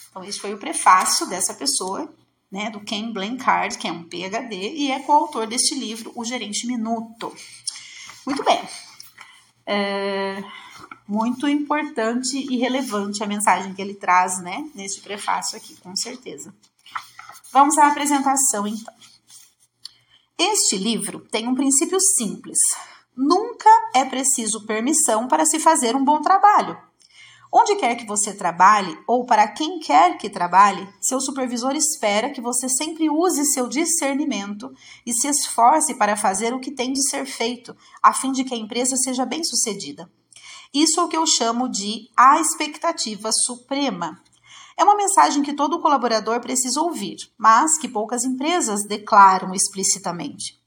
Então, 0.09 0.23
esse 0.23 0.39
foi 0.39 0.55
o 0.55 0.59
prefácio 0.59 1.27
dessa 1.27 1.53
pessoa, 1.53 2.09
né, 2.49 2.71
do 2.71 2.79
Ken 2.79 3.13
Blanchard, 3.13 3.77
que 3.77 3.89
é 3.89 3.93
um 3.93 4.05
PhD, 4.05 4.55
e 4.55 4.93
é 4.93 5.01
coautor 5.01 5.49
deste 5.49 5.75
livro, 5.75 6.13
O 6.15 6.25
Gerente 6.25 6.65
Minuto. 6.65 7.35
Muito 8.25 8.45
bem. 8.45 8.61
É 9.67 10.45
muito 11.09 11.49
importante 11.49 12.37
e 12.37 12.57
relevante 12.57 13.23
a 13.23 13.27
mensagem 13.27 13.75
que 13.75 13.83
ele 13.83 13.95
traz, 13.95 14.41
né, 14.41 14.65
neste 14.77 15.01
prefácio 15.01 15.57
aqui, 15.57 15.75
com 15.81 15.95
certeza. 15.97 16.55
Vamos 17.53 17.77
à 17.79 17.89
apresentação, 17.89 18.65
então. 18.65 18.95
Este 20.39 20.77
livro 20.77 21.27
tem 21.33 21.49
um 21.49 21.55
princípio 21.55 21.99
simples. 22.17 22.59
Nunca 23.17 23.69
é 23.93 24.05
preciso 24.05 24.65
permissão 24.67 25.27
para 25.27 25.45
se 25.45 25.59
fazer 25.59 25.97
um 25.97 26.05
bom 26.05 26.23
trabalho. 26.23 26.92
Onde 27.55 27.77
quer 27.77 27.97
que 27.97 28.07
você 28.07 28.33
trabalhe, 28.33 28.99
ou 29.07 29.27
para 29.27 29.47
quem 29.47 29.79
quer 29.79 30.17
que 30.17 30.31
trabalhe, 30.31 30.89
seu 31.03 31.21
supervisor 31.21 31.77
espera 31.77 32.31
que 32.31 32.41
você 32.41 32.67
sempre 32.67 33.11
use 33.11 33.45
seu 33.53 33.69
discernimento 33.69 34.73
e 35.05 35.13
se 35.13 35.29
esforce 35.29 35.95
para 35.95 36.17
fazer 36.17 36.55
o 36.55 36.59
que 36.61 36.71
tem 36.71 36.95
de 36.95 37.07
ser 37.11 37.27
feito, 37.27 37.77
a 38.03 38.15
fim 38.15 38.33
de 38.33 38.43
que 38.43 38.55
a 38.55 38.57
empresa 38.57 38.97
seja 38.97 39.27
bem 39.27 39.45
sucedida. 39.45 40.11
Isso 40.73 40.99
é 40.99 41.05
o 41.05 41.09
que 41.09 41.17
eu 41.17 41.27
chamo 41.27 41.69
de 41.69 42.09
a 42.17 42.41
expectativa 42.41 43.29
suprema. 43.45 44.19
É 44.75 44.83
uma 44.83 44.97
mensagem 44.97 45.43
que 45.43 45.53
todo 45.53 45.83
colaborador 45.83 46.41
precisa 46.41 46.81
ouvir, 46.81 47.19
mas 47.37 47.79
que 47.79 47.87
poucas 47.87 48.25
empresas 48.25 48.87
declaram 48.89 49.53
explicitamente. 49.53 50.59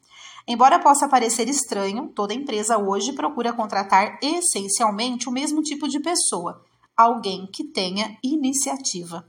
Embora 0.48 0.77
possa 0.77 1.10
parecer 1.10 1.50
estranho, 1.50 2.12
toda 2.13 2.32
empresa 2.32 2.77
hoje 2.77 3.13
procura 3.13 3.51
contratar 3.51 4.20
essencialmente 4.22 5.27
o 5.27 5.32
mesmo 5.32 5.63
tipo 5.63 5.88
de 5.88 6.00
pessoa, 6.00 6.63
alguém 6.96 7.48
que 7.52 7.64
tenha 7.64 8.18
iniciativa. 8.24 9.28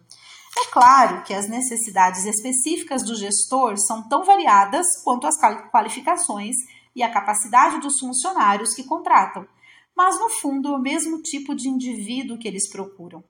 É 0.58 0.70
claro 0.70 1.22
que 1.22 1.34
as 1.34 1.48
necessidades 1.48 2.24
específicas 2.24 3.02
do 3.02 3.14
gestor 3.14 3.76
são 3.78 4.08
tão 4.08 4.24
variadas 4.24 4.86
quanto 5.04 5.26
as 5.26 5.34
qualificações 5.70 6.56
e 6.94 7.02
a 7.02 7.10
capacidade 7.10 7.80
dos 7.80 7.98
funcionários 7.98 8.74
que 8.74 8.84
contratam, 8.84 9.46
mas 9.94 10.18
no 10.18 10.30
fundo 10.30 10.68
é 10.68 10.76
o 10.76 10.80
mesmo 10.80 11.20
tipo 11.22 11.54
de 11.54 11.68
indivíduo 11.68 12.38
que 12.38 12.48
eles 12.48 12.70
procuram 12.70 13.22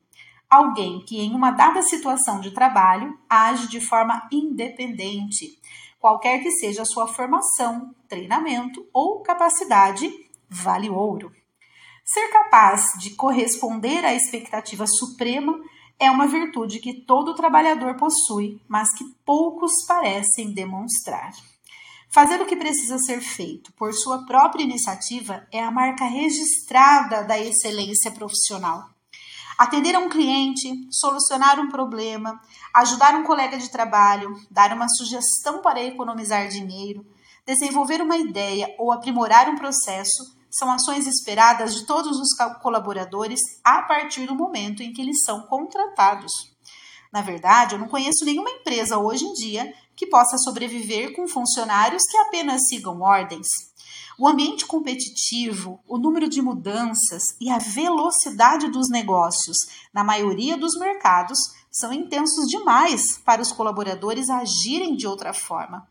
alguém 0.48 1.04
que, 1.04 1.20
em 1.20 1.34
uma 1.34 1.50
dada 1.50 1.82
situação 1.82 2.40
de 2.40 2.50
trabalho, 2.52 3.18
age 3.28 3.68
de 3.68 3.80
forma 3.80 4.26
independente, 4.32 5.58
qualquer 5.98 6.42
que 6.42 6.50
seja 6.50 6.82
a 6.82 6.86
sua 6.86 7.06
formação, 7.06 7.94
treinamento 8.08 8.86
ou 8.92 9.20
capacidade, 9.22 10.10
vale 10.48 10.88
ouro. 10.88 11.32
Ser 12.08 12.28
capaz 12.28 12.92
de 13.00 13.10
corresponder 13.16 14.04
à 14.04 14.14
expectativa 14.14 14.86
suprema 14.86 15.60
é 15.98 16.08
uma 16.08 16.28
virtude 16.28 16.78
que 16.78 17.02
todo 17.02 17.34
trabalhador 17.34 17.96
possui, 17.96 18.62
mas 18.68 18.94
que 18.96 19.04
poucos 19.24 19.72
parecem 19.88 20.52
demonstrar. 20.52 21.32
Fazer 22.08 22.40
o 22.40 22.46
que 22.46 22.54
precisa 22.54 22.96
ser 22.98 23.20
feito 23.20 23.72
por 23.72 23.92
sua 23.92 24.24
própria 24.24 24.62
iniciativa 24.62 25.48
é 25.50 25.60
a 25.60 25.72
marca 25.72 26.04
registrada 26.04 27.24
da 27.24 27.40
excelência 27.40 28.12
profissional. 28.12 28.88
Atender 29.58 29.96
a 29.96 29.98
um 29.98 30.08
cliente, 30.08 30.86
solucionar 30.92 31.58
um 31.58 31.68
problema, 31.68 32.40
ajudar 32.72 33.16
um 33.16 33.24
colega 33.24 33.58
de 33.58 33.68
trabalho, 33.68 34.32
dar 34.48 34.72
uma 34.72 34.88
sugestão 34.88 35.60
para 35.60 35.82
economizar 35.82 36.46
dinheiro, 36.46 37.04
desenvolver 37.44 38.00
uma 38.00 38.16
ideia 38.16 38.72
ou 38.78 38.92
aprimorar 38.92 39.48
um 39.48 39.56
processo 39.56 40.35
são 40.56 40.70
ações 40.70 41.06
esperadas 41.06 41.74
de 41.74 41.84
todos 41.84 42.18
os 42.18 42.28
colaboradores 42.62 43.40
a 43.62 43.82
partir 43.82 44.26
do 44.26 44.34
momento 44.34 44.82
em 44.82 44.90
que 44.90 45.02
eles 45.02 45.22
são 45.22 45.42
contratados. 45.42 46.32
Na 47.12 47.20
verdade, 47.20 47.74
eu 47.74 47.78
não 47.78 47.88
conheço 47.88 48.24
nenhuma 48.24 48.50
empresa 48.50 48.96
hoje 48.96 49.24
em 49.24 49.32
dia 49.34 49.72
que 49.94 50.06
possa 50.06 50.38
sobreviver 50.38 51.14
com 51.14 51.28
funcionários 51.28 52.02
que 52.10 52.16
apenas 52.16 52.62
sigam 52.68 53.02
ordens. 53.02 53.46
O 54.18 54.26
ambiente 54.26 54.64
competitivo, 54.64 55.78
o 55.86 55.98
número 55.98 56.26
de 56.26 56.40
mudanças 56.40 57.22
e 57.38 57.50
a 57.50 57.58
velocidade 57.58 58.70
dos 58.70 58.88
negócios 58.88 59.58
na 59.92 60.02
maioria 60.02 60.56
dos 60.56 60.78
mercados 60.78 61.38
são 61.70 61.92
intensos 61.92 62.46
demais 62.46 63.18
para 63.18 63.42
os 63.42 63.52
colaboradores 63.52 64.30
agirem 64.30 64.96
de 64.96 65.06
outra 65.06 65.34
forma. 65.34 65.86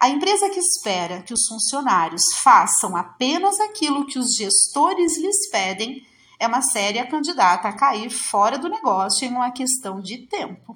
A 0.00 0.08
empresa 0.08 0.48
que 0.48 0.58
espera 0.58 1.20
que 1.20 1.34
os 1.34 1.46
funcionários 1.46 2.22
façam 2.42 2.96
apenas 2.96 3.60
aquilo 3.60 4.06
que 4.06 4.18
os 4.18 4.34
gestores 4.34 5.18
lhes 5.18 5.50
pedem 5.50 6.02
é 6.38 6.46
uma 6.46 6.62
séria 6.62 7.06
candidata 7.06 7.68
a 7.68 7.76
cair 7.76 8.08
fora 8.08 8.58
do 8.58 8.70
negócio 8.70 9.26
em 9.26 9.30
uma 9.30 9.50
questão 9.50 10.00
de 10.00 10.26
tempo. 10.26 10.74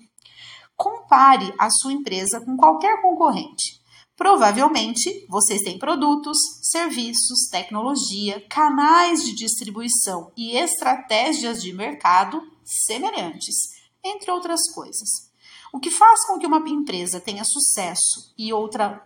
Compare 0.77 1.55
a 1.59 1.71
sua 1.71 1.95
empresa 1.95 2.39
com 2.45 2.55
qualquer 2.55 3.01
concorrente. 3.01 3.81
Provavelmente 4.15 5.27
vocês 5.27 5.63
têm 5.63 5.79
produtos, 5.79 6.37
serviços, 6.61 7.49
tecnologia, 7.51 8.47
canais 8.51 9.25
de 9.25 9.35
distribuição 9.35 10.31
e 10.37 10.55
estratégias 10.55 11.63
de 11.63 11.73
mercado 11.73 12.43
semelhantes, 12.63 13.57
entre 14.05 14.31
outras 14.31 14.71
coisas. 14.75 15.34
O 15.75 15.81
que 15.81 15.91
faz 15.91 16.25
com 16.25 16.39
que 16.39 16.47
uma 16.47 16.61
empresa 16.71 17.21
tenha 17.21 17.43
sucesso 17.43 18.33
e 18.39 18.53
outra. 18.53 19.05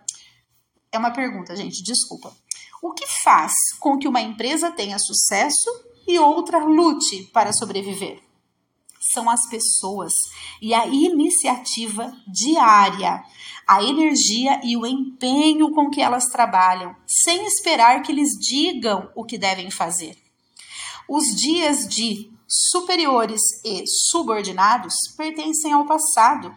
É 0.91 0.99
uma 0.99 1.09
pergunta, 1.09 1.55
gente, 1.55 1.81
desculpa. 1.81 2.31
O 2.79 2.93
que 2.93 3.07
faz 3.23 3.53
com 3.79 3.97
que 3.97 4.07
uma 4.07 4.21
empresa 4.21 4.71
tenha 4.71 4.99
sucesso 4.99 5.67
e 6.07 6.19
outra 6.19 6.59
lute 6.59 7.23
para 7.33 7.51
sobreviver? 7.53 8.21
São 8.99 9.27
as 9.27 9.49
pessoas 9.49 10.13
e 10.61 10.71
a 10.71 10.85
iniciativa 10.85 12.15
diária, 12.27 13.23
a 13.67 13.83
energia 13.83 14.61
e 14.63 14.77
o 14.77 14.85
empenho 14.85 15.71
com 15.71 15.89
que 15.89 16.03
elas 16.03 16.25
trabalham, 16.25 16.95
sem 17.07 17.47
esperar 17.47 18.03
que 18.03 18.13
lhes 18.13 18.37
digam 18.39 19.09
o 19.15 19.25
que 19.25 19.39
devem 19.39 19.71
fazer. 19.71 20.15
Os 21.07 21.35
dias 21.35 21.87
de 21.87 22.29
superiores 22.49 23.41
e 23.63 23.83
subordinados 24.09 24.95
pertencem 25.15 25.71
ao 25.71 25.85
passado. 25.85 26.51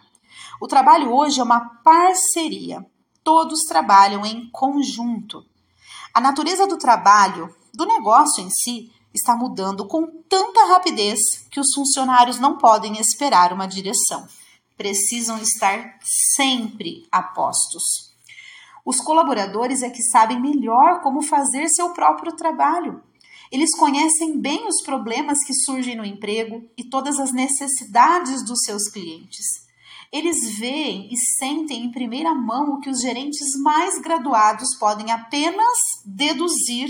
O 0.59 0.67
trabalho 0.67 1.13
hoje 1.13 1.39
é 1.39 1.43
uma 1.43 1.59
parceria. 1.83 2.83
Todos 3.23 3.61
trabalham 3.67 4.25
em 4.25 4.49
conjunto. 4.51 5.45
A 6.13 6.19
natureza 6.19 6.65
do 6.65 6.77
trabalho, 6.77 7.55
do 7.73 7.85
negócio 7.85 8.43
em 8.43 8.49
si, 8.49 8.91
está 9.13 9.35
mudando 9.35 9.87
com 9.87 10.07
tanta 10.27 10.65
rapidez 10.65 11.19
que 11.51 11.59
os 11.59 11.71
funcionários 11.73 12.39
não 12.39 12.57
podem 12.57 12.99
esperar 12.99 13.53
uma 13.53 13.67
direção. 13.67 14.27
Precisam 14.75 15.37
estar 15.37 15.99
sempre 16.01 17.07
a 17.11 17.21
postos. 17.21 18.11
Os 18.83 18.97
colaboradores 18.97 19.81
é 19.83 19.89
que 19.89 20.01
sabem 20.01 20.41
melhor 20.41 21.01
como 21.01 21.21
fazer 21.21 21.69
seu 21.69 21.91
próprio 21.91 22.35
trabalho. 22.35 23.01
Eles 23.53 23.75
conhecem 23.75 24.39
bem 24.39 24.67
os 24.67 24.81
problemas 24.81 25.37
que 25.45 25.53
surgem 25.53 25.95
no 25.95 26.03
emprego 26.03 26.67
e 26.75 26.83
todas 26.83 27.19
as 27.19 27.31
necessidades 27.31 28.43
dos 28.43 28.63
seus 28.63 28.89
clientes. 28.89 29.45
Eles 30.11 30.57
veem 30.57 31.07
e 31.13 31.15
sentem 31.37 31.83
em 31.83 31.91
primeira 31.91 32.33
mão 32.33 32.71
o 32.71 32.79
que 32.79 32.89
os 32.89 32.99
gerentes 32.99 33.55
mais 33.61 34.01
graduados 34.01 34.75
podem 34.79 35.11
apenas 35.11 35.77
deduzir 36.03 36.89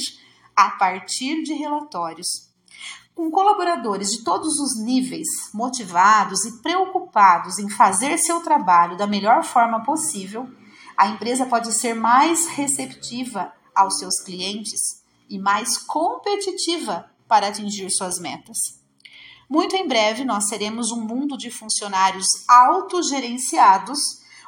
a 0.55 0.69
partir 0.69 1.43
de 1.43 1.51
relatórios. 1.51 2.27
Com 3.13 3.29
colaboradores 3.29 4.11
de 4.11 4.23
todos 4.23 4.57
os 4.57 4.81
níveis, 4.81 5.27
motivados 5.53 6.45
e 6.45 6.61
preocupados 6.61 7.59
em 7.59 7.69
fazer 7.69 8.17
seu 8.17 8.39
trabalho 8.39 8.95
da 8.95 9.05
melhor 9.05 9.43
forma 9.43 9.83
possível, 9.83 10.47
a 10.95 11.09
empresa 11.09 11.45
pode 11.45 11.73
ser 11.73 11.93
mais 11.93 12.47
receptiva 12.47 13.51
aos 13.75 13.99
seus 13.99 14.21
clientes 14.23 15.02
e 15.33 15.39
mais 15.39 15.77
competitiva 15.79 17.09
para 17.27 17.47
atingir 17.47 17.89
suas 17.89 18.19
metas. 18.19 18.57
Muito 19.49 19.75
em 19.75 19.87
breve, 19.87 20.23
nós 20.23 20.47
seremos 20.47 20.91
um 20.91 21.01
mundo 21.01 21.35
de 21.35 21.49
funcionários 21.49 22.27
autogerenciados, 22.47 23.99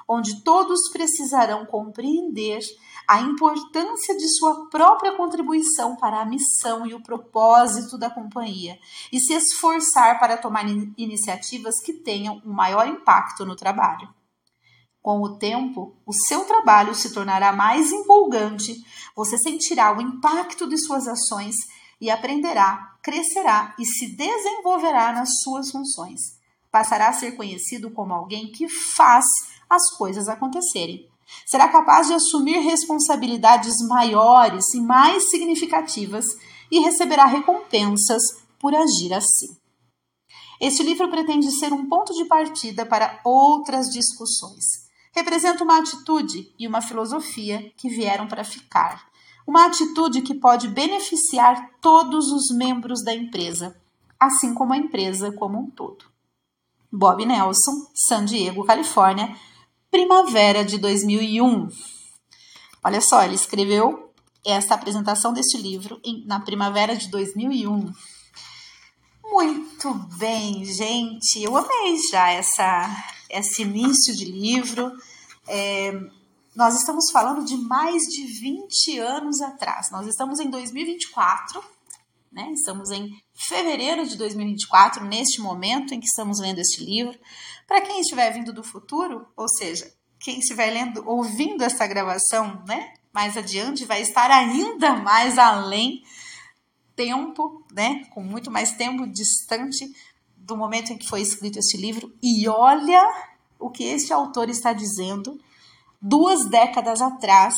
onde 0.07 0.43
todos 0.43 0.91
precisarão 0.91 1.65
compreender 1.65 2.59
a 3.07 3.19
importância 3.21 4.15
de 4.15 4.27
sua 4.37 4.69
própria 4.69 5.15
contribuição 5.15 5.95
para 5.95 6.21
a 6.21 6.25
missão 6.25 6.85
e 6.85 6.93
o 6.93 7.01
propósito 7.01 7.97
da 7.97 8.09
companhia 8.09 8.79
e 9.11 9.19
se 9.19 9.33
esforçar 9.33 10.19
para 10.19 10.37
tomar 10.37 10.65
iniciativas 10.97 11.81
que 11.83 11.93
tenham 11.93 12.41
um 12.45 12.53
maior 12.53 12.87
impacto 12.87 13.43
no 13.45 13.55
trabalho. 13.55 14.14
Com 15.05 15.21
o 15.21 15.37
tempo, 15.37 15.95
o 16.03 16.11
seu 16.11 16.45
trabalho 16.45 16.95
se 16.95 17.13
tornará 17.13 17.53
mais 17.53 17.91
empolgante, 17.91 18.83
você 19.15 19.37
sentirá 19.37 19.95
o 19.95 20.01
impacto 20.01 20.67
de 20.67 20.79
suas 20.79 21.07
ações 21.07 21.53
e 22.01 22.09
aprenderá, 22.09 22.97
crescerá 23.03 23.75
e 23.77 23.85
se 23.85 24.15
desenvolverá 24.15 25.13
nas 25.13 25.29
suas 25.43 25.69
funções. 25.69 26.19
Passará 26.71 27.09
a 27.09 27.13
ser 27.13 27.33
conhecido 27.33 27.91
como 27.91 28.15
alguém 28.15 28.51
que 28.51 28.67
faz 28.67 29.23
as 29.69 29.95
coisas 29.95 30.27
acontecerem. 30.27 31.07
Será 31.45 31.67
capaz 31.67 32.07
de 32.07 32.13
assumir 32.13 32.57
responsabilidades 32.61 33.75
maiores 33.87 34.73
e 34.73 34.81
mais 34.81 35.29
significativas 35.29 36.25
e 36.71 36.79
receberá 36.79 37.25
recompensas 37.25 38.23
por 38.57 38.73
agir 38.73 39.13
assim. 39.13 39.55
Este 40.59 40.81
livro 40.81 41.07
pretende 41.11 41.51
ser 41.59 41.71
um 41.71 41.87
ponto 41.87 42.11
de 42.11 42.25
partida 42.25 42.87
para 42.87 43.21
outras 43.23 43.85
discussões 43.89 44.84
representa 45.15 45.63
uma 45.63 45.79
atitude 45.79 46.53
e 46.59 46.67
uma 46.67 46.81
filosofia 46.81 47.71
que 47.77 47.89
vieram 47.89 48.27
para 48.27 48.43
ficar. 48.43 49.07
Uma 49.47 49.65
atitude 49.65 50.21
que 50.21 50.35
pode 50.35 50.67
beneficiar 50.67 51.71
todos 51.79 52.31
os 52.31 52.55
membros 52.55 53.03
da 53.03 53.13
empresa, 53.13 53.79
assim 54.19 54.53
como 54.53 54.73
a 54.73 54.77
empresa 54.77 55.31
como 55.31 55.59
um 55.59 55.69
todo. 55.69 56.05
Bob 56.91 57.25
Nelson, 57.25 57.87
San 57.93 58.25
Diego, 58.25 58.65
Califórnia, 58.65 59.35
primavera 59.89 60.65
de 60.65 60.77
2001. 60.77 61.69
Olha 62.83 63.01
só, 63.01 63.23
ele 63.23 63.35
escreveu 63.35 64.13
essa 64.45 64.75
apresentação 64.75 65.33
deste 65.33 65.57
livro 65.57 65.99
em, 66.03 66.25
na 66.25 66.39
primavera 66.39 66.95
de 66.95 67.07
2001. 67.09 67.91
Muito 69.35 69.93
bem, 70.17 70.63
gente. 70.63 71.43
Eu 71.43 71.57
amei 71.57 71.97
já 72.09 72.29
essa 72.29 72.89
esse 73.29 73.63
início 73.63 74.15
de 74.15 74.23
livro. 74.23 74.89
É, 75.45 75.91
nós 76.55 76.73
estamos 76.79 77.11
falando 77.11 77.43
de 77.43 77.57
mais 77.57 78.01
de 78.03 78.27
20 78.27 78.97
anos 78.97 79.41
atrás. 79.41 79.91
Nós 79.91 80.07
estamos 80.07 80.39
em 80.39 80.49
2024, 80.49 81.61
né? 82.31 82.49
Estamos 82.53 82.89
em 82.91 83.09
fevereiro 83.33 84.07
de 84.07 84.15
2024, 84.15 85.03
neste 85.03 85.41
momento 85.41 85.93
em 85.93 85.99
que 85.99 86.07
estamos 86.07 86.39
lendo 86.39 86.59
este 86.59 86.85
livro. 86.85 87.19
Para 87.67 87.81
quem 87.81 87.99
estiver 87.99 88.31
vindo 88.31 88.53
do 88.53 88.63
futuro, 88.63 89.27
ou 89.35 89.49
seja, 89.49 89.91
quem 90.17 90.39
estiver 90.39 90.71
lendo, 90.71 91.03
ouvindo 91.05 91.61
essa 91.61 91.85
gravação, 91.85 92.63
né? 92.65 92.93
Mais 93.13 93.35
adiante, 93.35 93.83
vai 93.83 94.01
estar 94.01 94.31
ainda 94.31 94.95
mais 94.95 95.37
além 95.37 96.05
tempo, 96.95 97.63
né? 97.71 98.05
Com 98.13 98.23
muito 98.23 98.49
mais 98.49 98.71
tempo 98.73 99.07
distante 99.07 99.91
do 100.37 100.55
momento 100.55 100.93
em 100.93 100.97
que 100.97 101.07
foi 101.07 101.21
escrito 101.21 101.59
este 101.59 101.77
livro 101.77 102.13
e 102.21 102.47
olha 102.47 103.01
o 103.59 103.69
que 103.69 103.83
este 103.83 104.13
autor 104.13 104.49
está 104.49 104.73
dizendo 104.73 105.39
duas 106.01 106.45
décadas 106.45 107.01
atrás, 107.01 107.55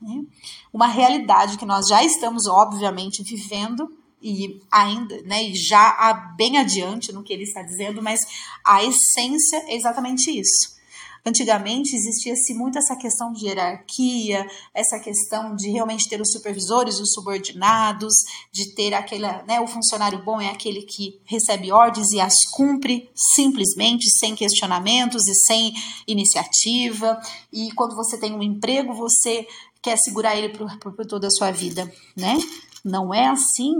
né? 0.00 0.24
uma 0.72 0.86
realidade 0.86 1.58
que 1.58 1.66
nós 1.66 1.86
já 1.86 2.02
estamos 2.02 2.46
obviamente 2.46 3.22
vivendo 3.22 3.94
e 4.22 4.60
ainda, 4.70 5.20
né, 5.22 5.44
e 5.44 5.54
já 5.54 6.12
bem 6.36 6.58
adiante 6.58 7.12
no 7.12 7.22
que 7.22 7.32
ele 7.32 7.44
está 7.44 7.62
dizendo, 7.62 8.02
mas 8.02 8.20
a 8.64 8.82
essência 8.84 9.64
é 9.66 9.74
exatamente 9.74 10.30
isso. 10.30 10.79
Antigamente 11.24 11.94
existia-se 11.94 12.54
muito 12.54 12.78
essa 12.78 12.96
questão 12.96 13.32
de 13.32 13.46
hierarquia, 13.46 14.46
essa 14.74 14.98
questão 14.98 15.54
de 15.54 15.70
realmente 15.70 16.08
ter 16.08 16.20
os 16.20 16.32
supervisores, 16.32 16.98
os 16.98 17.12
subordinados, 17.12 18.14
de 18.52 18.74
ter 18.74 18.94
aquele, 18.94 19.26
né, 19.46 19.60
o 19.60 19.66
funcionário 19.66 20.24
bom 20.24 20.40
é 20.40 20.48
aquele 20.48 20.82
que 20.82 21.20
recebe 21.24 21.70
ordens 21.70 22.10
e 22.12 22.20
as 22.20 22.34
cumpre 22.50 23.10
simplesmente, 23.14 24.10
sem 24.18 24.34
questionamentos 24.34 25.26
e 25.26 25.34
sem 25.34 25.72
iniciativa. 26.06 27.20
E 27.52 27.70
quando 27.72 27.94
você 27.94 28.18
tem 28.18 28.34
um 28.34 28.42
emprego, 28.42 28.94
você 28.94 29.46
quer 29.82 29.98
segurar 29.98 30.36
ele 30.36 30.50
por, 30.50 30.78
por 30.78 31.06
toda 31.06 31.26
a 31.26 31.30
sua 31.30 31.50
vida, 31.50 31.90
né? 32.16 32.38
Não 32.84 33.12
é 33.12 33.26
assim, 33.26 33.74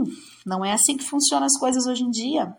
não 0.45 0.63
é 0.63 0.73
assim 0.73 0.95
que 0.95 1.03
funcionam 1.03 1.45
as 1.45 1.57
coisas 1.57 1.87
hoje 1.87 2.03
em 2.03 2.09
dia. 2.11 2.55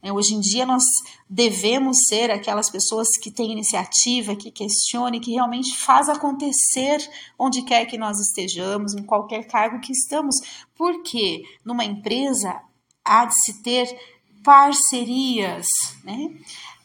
É, 0.00 0.12
hoje 0.12 0.34
em 0.34 0.40
dia 0.40 0.64
nós 0.64 0.84
devemos 1.28 1.96
ser 2.08 2.30
aquelas 2.30 2.70
pessoas 2.70 3.08
que 3.20 3.30
têm 3.30 3.52
iniciativa, 3.52 4.36
que 4.36 4.50
questionem, 4.50 5.20
que 5.20 5.32
realmente 5.32 5.76
faz 5.76 6.08
acontecer 6.08 6.98
onde 7.38 7.62
quer 7.62 7.84
que 7.86 7.98
nós 7.98 8.18
estejamos, 8.20 8.94
em 8.94 9.02
qualquer 9.02 9.46
cargo 9.46 9.80
que 9.80 9.92
estamos. 9.92 10.36
Porque 10.76 11.42
numa 11.64 11.84
empresa 11.84 12.60
há 13.04 13.24
de 13.24 13.34
se 13.44 13.62
ter 13.62 13.88
parcerias, 14.44 15.66
né? 16.04 16.30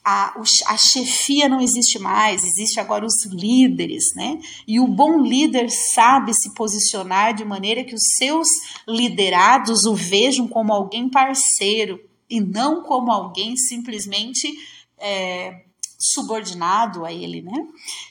A, 0.05 0.35
a 0.67 0.77
chefia 0.77 1.47
não 1.47 1.61
existe 1.61 1.97
mais, 1.97 2.43
existe 2.43 2.77
agora 2.77 3.05
os 3.05 3.25
líderes, 3.25 4.03
né? 4.15 4.37
E 4.67 4.77
o 4.77 4.87
bom 4.87 5.21
líder 5.21 5.69
sabe 5.69 6.33
se 6.33 6.53
posicionar 6.53 7.33
de 7.33 7.45
maneira 7.45 7.85
que 7.85 7.95
os 7.95 8.03
seus 8.17 8.47
liderados 8.85 9.85
o 9.85 9.95
vejam 9.95 10.45
como 10.45 10.73
alguém 10.73 11.07
parceiro, 11.09 12.01
e 12.33 12.41
não 12.41 12.81
como 12.81 13.11
alguém 13.11 13.55
simplesmente 13.55 14.57
é, 14.97 15.65
subordinado 15.99 17.05
a 17.05 17.13
ele, 17.13 17.43
né? 17.43 17.67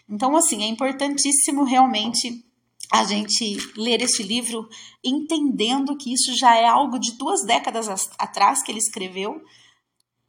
Então, 0.09 0.37
assim, 0.37 0.63
é 0.63 0.69
importantíssimo 0.69 1.65
realmente 1.65 2.45
a 2.89 3.03
gente 3.03 3.57
ler 3.77 4.01
esse 4.01 4.23
livro 4.23 4.69
entendendo 5.03 5.97
que 5.97 6.15
isso 6.15 6.37
já 6.37 6.57
é 6.57 6.69
algo 6.69 7.01
de 7.01 7.19
duas 7.19 7.45
décadas 7.45 7.89
atrás 8.17 8.63
que 8.63 8.71
ele 8.71 8.79
escreveu, 8.79 9.43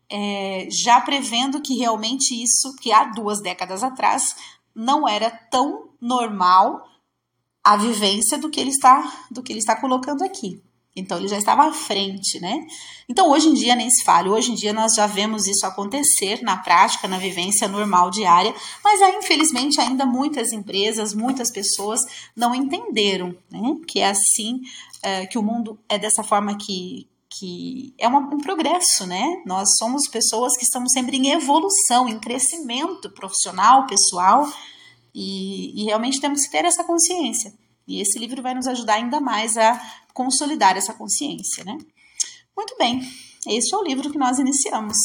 é, 0.10 0.68
já 0.72 1.00
prevendo 1.00 1.62
que 1.62 1.76
realmente 1.76 2.34
isso, 2.34 2.76
que 2.82 2.92
há 2.92 3.04
duas 3.12 3.42
décadas 3.42 3.84
atrás, 3.84 4.36
não 4.74 5.08
era 5.08 5.30
tão 5.30 5.90
normal 6.02 6.84
a 7.64 7.78
vivência 7.78 8.40
do 8.40 8.50
que 8.50 8.60
ele 8.60 8.72
está, 8.72 9.28
do 9.30 9.44
que 9.44 9.54
ele 9.54 9.60
está 9.60 9.80
colocando 9.80 10.24
aqui. 10.24 10.64
Então 10.96 11.18
ele 11.18 11.28
já 11.28 11.38
estava 11.38 11.64
à 11.68 11.74
frente, 11.74 12.40
né? 12.40 12.66
Então 13.10 13.32
hoje 13.32 13.48
em 13.48 13.54
dia 13.54 13.76
nem 13.76 13.90
se 13.90 14.04
fala, 14.04 14.30
hoje 14.30 14.52
em 14.52 14.56
dia 14.56 14.72
nós 14.72 14.94
já 14.94 15.08
vemos 15.08 15.48
isso 15.48 15.66
acontecer 15.66 16.42
na 16.44 16.58
prática, 16.58 17.08
na 17.08 17.18
vivência 17.18 17.68
normal 17.68 18.12
diária, 18.12 18.54
mas 18.84 19.02
aí, 19.02 19.16
infelizmente 19.16 19.82
ainda 19.82 20.06
muitas 20.06 20.52
empresas, 20.52 21.14
muitas 21.14 21.52
pessoas 21.52 22.00
não 22.36 22.54
entenderam, 22.54 23.36
né? 23.50 23.76
Que 23.88 24.02
é 24.02 24.10
assim, 24.10 24.62
é, 25.02 25.26
que 25.26 25.38
o 25.38 25.44
mundo 25.44 25.80
é 25.90 25.98
dessa 25.98 26.24
forma 26.24 26.56
que, 26.58 27.08
que 27.28 27.96
é 27.98 28.08
uma, 28.08 28.20
um 28.20 28.38
progresso, 28.38 29.08
né? 29.08 29.42
Nós 29.48 29.70
somos 29.80 30.08
pessoas 30.08 30.56
que 30.56 30.64
estamos 30.64 30.92
sempre 30.92 31.18
em 31.18 31.32
evolução, 31.32 32.08
em 32.08 32.20
crescimento 32.20 33.10
profissional, 33.10 33.88
pessoal, 33.88 34.48
e, 35.14 35.82
e 35.82 35.86
realmente 35.86 36.22
temos 36.22 36.44
que 36.44 36.52
ter 36.52 36.66
essa 36.66 36.84
consciência. 36.84 37.54
E 37.88 38.02
esse 38.02 38.18
livro 38.18 38.42
vai 38.42 38.54
nos 38.54 38.68
ajudar 38.68 38.96
ainda 38.96 39.20
mais 39.20 39.58
a 39.58 39.80
consolidar 40.14 40.78
essa 40.78 40.94
consciência, 40.94 41.64
né? 41.64 41.78
Muito 42.56 42.76
bem, 42.78 43.02
este 43.48 43.74
é 43.74 43.78
o 43.78 43.84
livro 43.84 44.12
que 44.12 44.18
nós 44.18 44.40
iniciamos, 44.40 44.98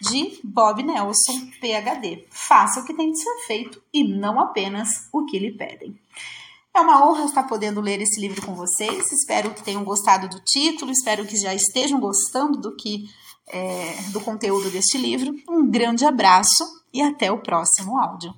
de 0.00 0.38
Bob 0.44 0.82
Nelson, 0.82 1.50
PhD. 1.60 2.26
Faça 2.30 2.80
o 2.80 2.84
que 2.84 2.94
tem 2.94 3.10
de 3.10 3.20
ser 3.20 3.46
feito 3.46 3.82
e 3.92 4.04
não 4.04 4.40
apenas 4.40 5.08
o 5.12 5.24
que 5.24 5.38
lhe 5.38 5.52
pedem. 5.52 5.98
É 6.74 6.80
uma 6.80 7.04
honra 7.04 7.24
estar 7.24 7.42
podendo 7.44 7.80
ler 7.80 8.00
esse 8.00 8.20
livro 8.20 8.44
com 8.46 8.54
vocês. 8.54 9.10
Espero 9.12 9.52
que 9.52 9.62
tenham 9.62 9.82
gostado 9.82 10.28
do 10.28 10.40
título, 10.40 10.92
espero 10.92 11.26
que 11.26 11.36
já 11.36 11.52
estejam 11.52 11.98
gostando 11.98 12.60
do 12.60 12.76
que 12.76 13.08
é, 13.48 14.02
do 14.12 14.20
conteúdo 14.20 14.70
deste 14.70 14.96
livro. 14.96 15.34
Um 15.48 15.68
grande 15.68 16.04
abraço 16.04 16.64
e 16.92 17.02
até 17.02 17.30
o 17.30 17.42
próximo 17.42 17.98
áudio. 17.98 18.32